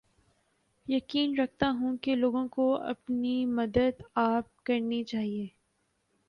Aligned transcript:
یقین 0.87 1.39
رکھتا 1.39 1.69
ہوں 1.69 1.97
کے 1.97 2.15
لوگوں 2.15 2.47
کو 2.47 2.75
اپنی 2.75 3.45
مدد 3.45 4.01
آپ 4.15 4.63
کرنی 4.63 5.03
چاھیے 5.03 5.47